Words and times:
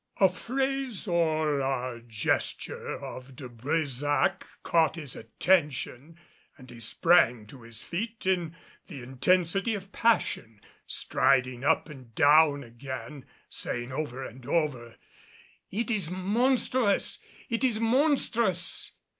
A 0.19 0.29
phrase 0.29 1.07
or 1.07 1.59
a 1.59 2.01
gesture 2.01 2.95
of 2.95 3.35
De 3.35 3.47
Brésac 3.47 4.41
caught 4.63 4.95
his 4.95 5.15
attention, 5.15 6.17
and 6.57 6.71
he 6.71 6.79
sprang 6.79 7.45
to 7.45 7.61
his 7.61 7.83
feet 7.83 8.25
in 8.25 8.55
the 8.87 9.03
intensity 9.03 9.75
of 9.75 9.91
passion, 9.91 10.59
striding 10.87 11.63
up 11.63 11.87
and 11.87 12.15
down 12.15 12.63
again, 12.63 13.25
saying 13.47 13.91
over 13.91 14.25
and 14.25 14.43
over, 14.47 14.95
"It 15.69 15.91
is 15.91 16.09
monstrous! 16.09 17.19
It 17.47 17.63
is 17.63 17.79
monstrous!" 17.79 18.93